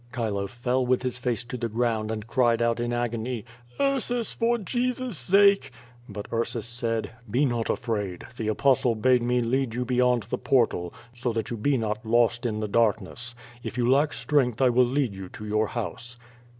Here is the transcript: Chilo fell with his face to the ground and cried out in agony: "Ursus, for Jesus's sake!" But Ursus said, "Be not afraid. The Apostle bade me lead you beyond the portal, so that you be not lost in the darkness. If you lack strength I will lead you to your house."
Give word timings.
Chilo 0.15 0.47
fell 0.47 0.83
with 0.83 1.03
his 1.03 1.19
face 1.19 1.43
to 1.43 1.57
the 1.57 1.69
ground 1.69 2.09
and 2.09 2.25
cried 2.25 2.59
out 2.59 2.79
in 2.79 2.91
agony: 2.91 3.45
"Ursus, 3.79 4.33
for 4.33 4.57
Jesus's 4.57 5.15
sake!" 5.15 5.69
But 6.09 6.27
Ursus 6.33 6.65
said, 6.65 7.11
"Be 7.29 7.45
not 7.45 7.69
afraid. 7.69 8.25
The 8.35 8.47
Apostle 8.47 8.95
bade 8.95 9.21
me 9.21 9.41
lead 9.41 9.75
you 9.75 9.85
beyond 9.85 10.23
the 10.23 10.39
portal, 10.39 10.91
so 11.13 11.31
that 11.33 11.51
you 11.51 11.55
be 11.57 11.77
not 11.77 12.03
lost 12.03 12.47
in 12.47 12.61
the 12.61 12.67
darkness. 12.67 13.35
If 13.61 13.77
you 13.77 13.87
lack 13.87 14.11
strength 14.13 14.59
I 14.59 14.69
will 14.69 14.85
lead 14.87 15.13
you 15.13 15.29
to 15.29 15.45
your 15.45 15.67
house." 15.67 16.17